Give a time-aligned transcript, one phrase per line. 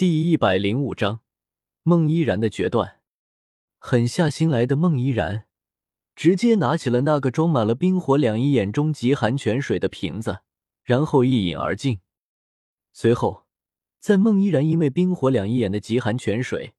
[0.00, 1.20] 第一百零五章，
[1.82, 3.00] 孟依然的决断。
[3.78, 5.44] 狠下心来的孟依然，
[6.16, 10.40] 直接拿起了那个装满了冰火两仪眼中极寒泉水的瓶子，
[10.84, 12.00] 然后一饮而尽。
[12.94, 13.44] 随后，
[13.98, 16.72] 在孟依然因为冰火两仪眼的极寒泉水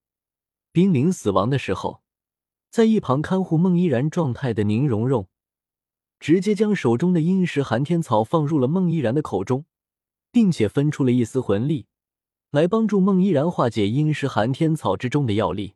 [0.71, 2.01] 濒临死亡的时候，
[2.71, 5.27] 在一旁看护孟依然状态的宁荣荣，
[6.19, 9.65] 直接将手中的阴石寒天草放入了孟依然的口中，
[10.31, 11.85] 并且分出了一丝魂力。
[12.51, 15.75] 来帮助孟依然化解阴石寒天草之中的药力，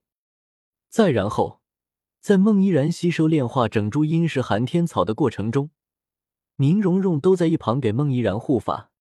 [0.90, 1.62] 再然后，
[2.20, 5.70] 在孟依然吸收炼化整株阴石寒天草的过程中，
[6.58, 8.92] 宁荣荣都在一旁给孟依然护法。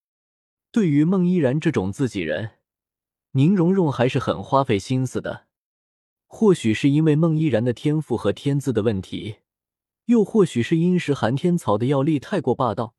[0.71, 2.59] 对于孟依然这种自己人，
[3.33, 5.47] 宁荣荣还是很花费心思的。
[6.29, 9.39] 或许是因为孟依然的天赋和天资的问题，
[10.07, 12.95] 又或许是阴石寒天草的药力太过霸道，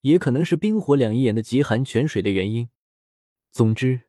[0.00, 2.70] 也可能是冰火两仪眼的极寒泉水的原因。
[3.50, 4.02] 总之，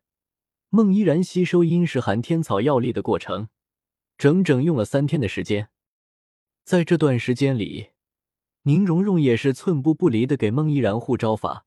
[0.71, 3.49] 孟依然吸收阴石寒天草药力的过程，
[4.17, 5.69] 整整用了三天的时间。
[6.63, 7.89] 在这段时间里，
[8.63, 11.65] 宁荣荣也是寸步不离的给孟依然护招法，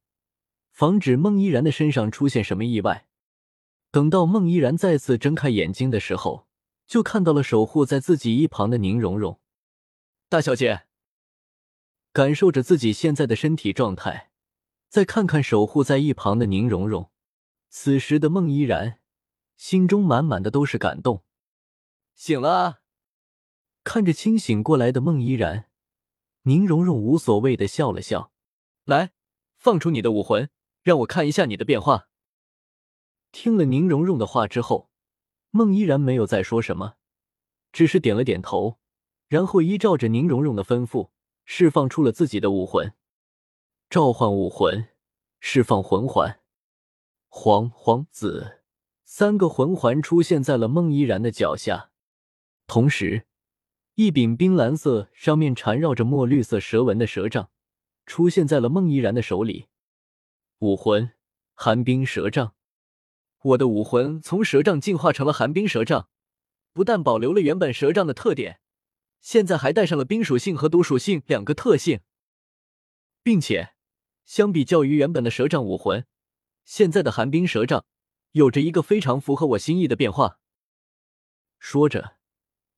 [0.71, 3.09] 防止孟依然的身上出现什么意外。
[3.91, 6.47] 等到孟依然再次睁开眼睛的时候，
[6.87, 9.41] 就看到了守护在自己一旁的宁荣荣。
[10.29, 10.85] 大小姐，
[12.13, 14.31] 感受着自己现在的身体状态，
[14.89, 17.12] 再看看守护在一旁的宁荣荣。
[17.75, 19.01] 此时的孟依然
[19.57, 21.25] 心中满满的都是感动。
[22.15, 22.81] 醒了啊！
[23.83, 25.71] 看着清醒过来的孟依然，
[26.43, 28.31] 宁荣荣无所谓的笑了笑
[28.85, 29.13] ：“来，
[29.57, 30.51] 放出你的武魂，
[30.83, 32.11] 让我看一下你的变化。”
[33.33, 34.91] 听了宁荣荣的话之后，
[35.51, 36.97] 孟依然没有再说什么，
[37.73, 38.79] 只是点了点头，
[39.29, 41.09] 然后依照着宁荣荣的吩咐，
[41.47, 42.93] 释放出了自己的武魂，
[43.89, 44.91] 召唤武魂，
[45.41, 46.42] 释放魂环。
[47.35, 48.61] 黄、黄、紫
[49.05, 51.91] 三个魂环出现在了孟依然的脚下，
[52.67, 53.27] 同时，
[53.95, 57.51] 一柄冰蓝色、上面缠绕着墨绿色蛇纹的蛇杖
[58.05, 59.69] 出现在了孟依然的手里。
[60.59, 61.13] 武魂
[61.55, 62.55] 寒冰蛇杖，
[63.43, 66.11] 我的武魂从蛇杖进化成了寒冰蛇杖，
[66.75, 68.61] 不但保留了原本蛇杖的特点，
[69.23, 72.01] 现在还带上了冰属性和毒属性两个特性，
[73.23, 73.71] 并且
[74.27, 76.05] 相比较于原本的蛇杖武魂。
[76.65, 77.85] 现在的寒冰蛇杖
[78.33, 80.39] 有着一个非常符合我心意的变化。
[81.59, 82.17] 说着，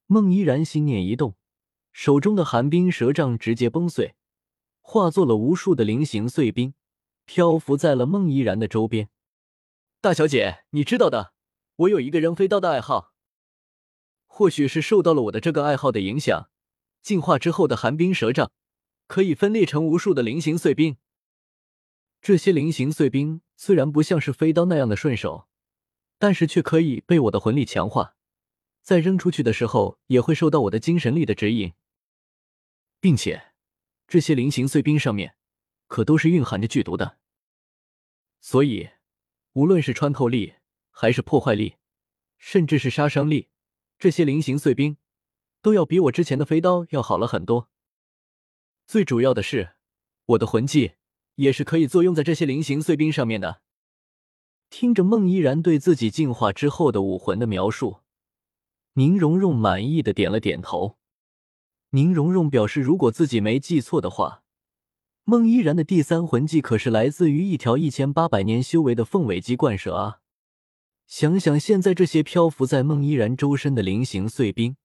[0.07, 1.37] 孟依然心念一动，
[1.93, 4.15] 手中的寒冰蛇杖直接崩碎，
[4.81, 6.75] 化作了无数的菱形碎冰，
[7.25, 9.09] 漂浮在了孟依然的周边。
[10.01, 11.33] 大小姐，你知道的，
[11.77, 13.15] 我有一个扔飞刀的爱好。
[14.27, 16.51] 或许是受到了我的这个爱好的影响，
[17.01, 18.51] 进化之后的寒冰蛇杖
[19.07, 20.97] 可以分裂成无数的菱形碎冰。
[22.21, 25.49] 这些菱形碎冰虽然不像是飞刀那样的顺手，
[26.19, 28.17] 但是却可以被我的魂力强化，
[28.83, 31.73] 在扔出去的时候也会受到我的精神力的指引，
[33.01, 33.53] 并且
[34.07, 35.37] 这些菱形碎冰上面
[35.87, 37.19] 可都是蕴含着剧毒的，
[38.41, 38.91] 所以
[39.53, 40.55] 无论是穿透力，
[40.91, 41.77] 还是破坏力，
[42.39, 43.49] 甚至是杀伤力，
[43.99, 44.97] 这些菱形碎冰
[45.63, 47.71] 都要比我之前的飞刀要好了很多。
[48.87, 49.77] 最主要的是，
[50.27, 50.95] 我的魂技。
[51.37, 53.61] 也是可以作用在这些菱形碎冰上面的。
[54.71, 57.99] 听着孟依然对自己进化之后的武魂的描述，
[58.95, 60.97] 宁荣荣满意的点了点头。
[61.91, 64.43] 宁荣荣表示，如果自己没记错的话，
[65.23, 70.21] 孟依然的第三魂技可是来自于一条一千八百年修为的凤尾鸡冠蛇啊！
[71.07, 74.77] 想想现在这些漂浮在孟依然周身的菱形碎冰，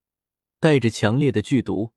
[0.60, 1.94] 带着强烈的剧毒，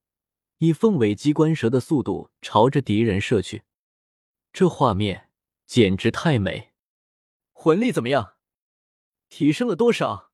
[0.58, 3.62] 以凤尾鸡冠蛇的速度朝着敌人射去。
[4.52, 5.30] 这画面
[5.64, 6.72] 简直太美，
[7.52, 8.34] 魂力怎么样？
[9.30, 10.30] 提升了多少？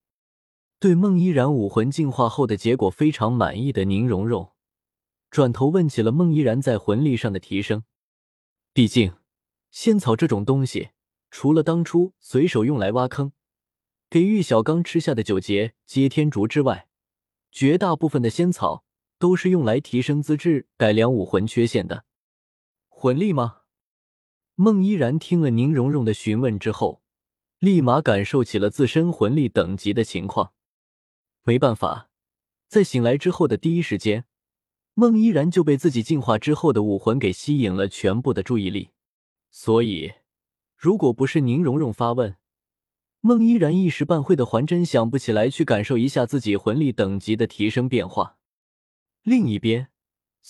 [0.80, 4.52] 对孟依然武魂进化后的结果非常满意的宁荣荣，
[5.30, 7.84] 转头问起了孟依然在魂力上的提升。
[8.72, 9.14] 毕竟
[9.70, 10.90] 仙草这种东西，
[11.30, 13.32] 除了当初随手用来挖坑
[14.10, 16.88] 给玉小刚吃下的九节接天竹之外，
[17.52, 18.84] 绝大部分的仙草
[19.16, 22.04] 都是用来提升资质、改良武魂缺陷的。
[22.88, 23.57] 魂力吗？
[24.60, 27.00] 孟依然听了宁荣荣的询问之后，
[27.60, 30.52] 立马感受起了自身魂力等级的情况。
[31.44, 32.10] 没办法，
[32.66, 34.24] 在醒来之后的第一时间，
[34.94, 38.90] 孟依然就被自己进化之后的武魂给吸引了全部的注意力。
[39.52, 40.14] 所以，
[40.76, 42.34] 如果不是宁荣荣发问，
[43.20, 48.38] 孟依然一时半会的还真想不起来去感受一下自己魂力等级的提升变化。
[49.22, 49.90] 另一边。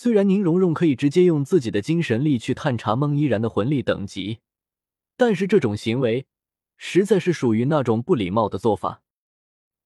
[0.00, 4.38] 虽然宁荣荣可以直接用自己的精神力去探查孟依然的魂力等级，
[5.16, 6.28] 但是这种行为
[6.76, 9.02] 实在是属于那种不礼貌的做法。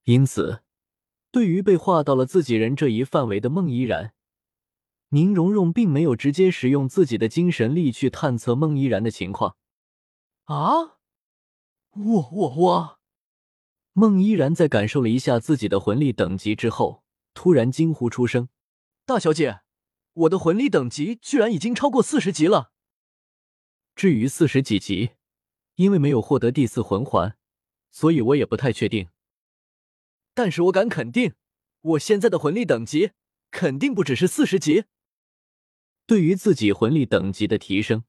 [0.03, 0.61] 因此，
[1.31, 4.13] 对于被划到了自己人这一范围的孟依然，
[5.09, 9.55] 宁荣荣并没有直接使用自己的精神力去探测孟依然的情况。
[10.43, 10.99] 啊！
[11.89, 12.99] 我我我！
[13.93, 18.49] 孟依然在感受了一下自己的魂力等级之后，突然惊呼出声
[19.07, 19.61] ：“大小姐，
[20.13, 22.71] 我的魂力等级居然已经超过四十级了！
[23.95, 25.11] 至于四十几级，
[25.75, 27.37] 因为没有获得第四魂环，
[27.91, 29.09] 所以我也不太确定。
[30.33, 31.33] 但是我敢肯定，
[31.81, 33.11] 我现在的魂力等级
[33.51, 34.85] 肯定不只是四十级。”
[36.05, 38.03] 对于自己魂力等级的提升，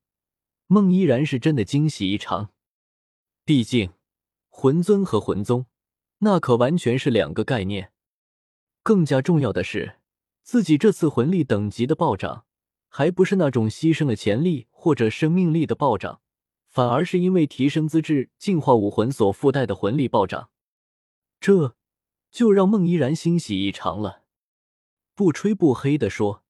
[0.66, 2.52] 孟依然是真的惊喜异常。
[3.44, 3.92] 毕竟，
[4.48, 5.66] 魂尊和魂宗。
[6.18, 7.92] 那可完全是两个概念。
[8.82, 9.98] 更加重要的是，
[10.44, 12.44] 自己这次魂力等级的暴涨，
[12.88, 16.20] 还不是那种牺牲了潜力或者生命力的暴涨，
[16.68, 20.50] 反而是因为提升资质、进化武魂所附带的魂力暴涨。
[21.40, 21.74] 这
[22.30, 24.24] 就让孟依然欣喜异常了。
[25.14, 26.44] 不吹不黑的说，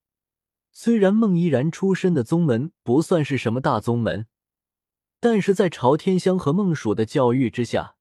[0.72, 4.26] 虽然孟依然出身的宗门不算是什么大宗门，
[5.20, 7.94] 但是在朝天香和孟蜀的教育之下。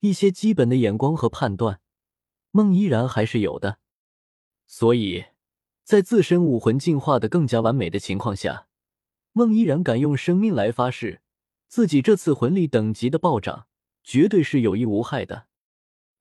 [0.00, 1.80] 一些基本的眼光和判断，
[2.50, 3.78] 孟依然还是有的。
[4.66, 5.26] 所以，
[5.82, 8.66] 在自身武魂进化的更加完美的情况下，
[9.32, 11.20] 孟依然敢用生命来发誓，
[11.68, 13.66] 自己这次魂力等级的暴涨
[14.02, 15.46] 绝对是有益无害的。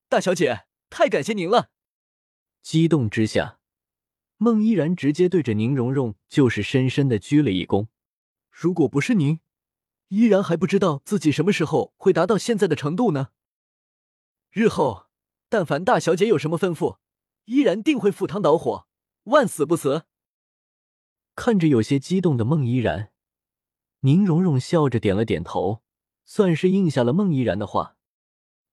[0.09, 1.71] 大小姐，太感谢您了！
[2.61, 3.59] 激动之下，
[4.37, 7.87] 孟依然直接对着宁荣荣就是深深的鞠了一躬。
[8.51, 9.39] 如果不是您，
[10.09, 13.29] 依然还不知道自己什么时候会达到现在的程度呢。
[14.51, 15.07] 日后，
[15.49, 16.97] 但凡大小姐有什么吩咐，
[17.45, 18.87] 依然定会赴汤蹈火，
[19.23, 20.05] 万死不辞。
[21.35, 23.11] 看着有些激动的孟依然，
[24.01, 25.81] 宁荣荣笑着点了点头，
[26.25, 27.97] 算是应下了孟依然的话。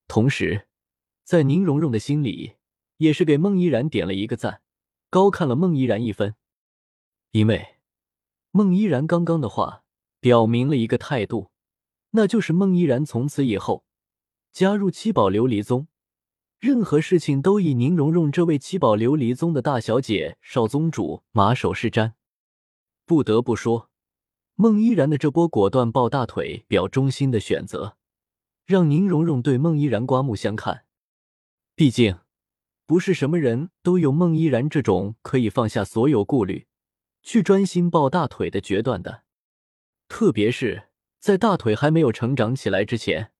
[0.07, 0.69] 同时，
[1.25, 2.57] 在宁荣荣的心里，
[2.99, 4.63] 也是给孟依然点了一个赞，
[5.09, 6.35] 高看了孟依然一分。
[7.31, 7.77] 因为
[8.51, 9.85] 孟依然刚刚的话，
[10.19, 11.51] 表明了一个态度，
[12.11, 13.85] 那就是孟依然从此以后。
[14.53, 15.87] 加入七宝琉璃宗，
[16.61, 22.13] 任何事情都以宁荣荣这位七宝琉璃宗的大小姐、少宗主马首是瞻。
[23.07, 23.89] 不得不说，
[24.57, 27.97] 孟依然的这波果断抱大腿、表忠心的选择，
[28.67, 30.85] 让宁荣荣对孟依然刮目相看。
[31.75, 32.19] 毕竟，
[32.85, 36.67] 不是什么人都有孟依然这种可以放下所有顾虑，
[37.23, 39.23] 去专心抱大腿的决断的。
[40.09, 43.33] 特别是在大腿还没有成长起来之前。